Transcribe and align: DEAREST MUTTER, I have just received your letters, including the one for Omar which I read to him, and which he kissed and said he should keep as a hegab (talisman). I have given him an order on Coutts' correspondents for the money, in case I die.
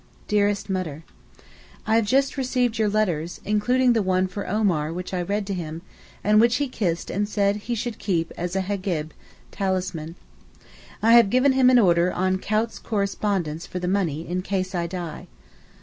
DEAREST 0.27 0.67
MUTTER, 0.67 1.03
I 1.85 1.95
have 1.97 2.07
just 2.07 2.35
received 2.35 2.79
your 2.79 2.89
letters, 2.89 3.39
including 3.45 3.93
the 3.93 4.01
one 4.01 4.25
for 4.25 4.47
Omar 4.49 4.91
which 4.91 5.13
I 5.13 5.21
read 5.21 5.45
to 5.45 5.53
him, 5.53 5.83
and 6.23 6.41
which 6.41 6.55
he 6.55 6.67
kissed 6.67 7.11
and 7.11 7.29
said 7.29 7.57
he 7.57 7.75
should 7.75 7.99
keep 7.99 8.33
as 8.35 8.55
a 8.55 8.61
hegab 8.61 9.11
(talisman). 9.51 10.15
I 11.03 11.13
have 11.13 11.29
given 11.29 11.51
him 11.51 11.69
an 11.69 11.77
order 11.77 12.11
on 12.11 12.39
Coutts' 12.39 12.79
correspondents 12.79 13.67
for 13.67 13.77
the 13.77 13.87
money, 13.87 14.27
in 14.27 14.41
case 14.41 14.73
I 14.73 14.87
die. 14.87 15.27